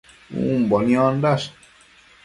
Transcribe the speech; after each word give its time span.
Umbo 0.55 0.77
niondash 0.85 1.47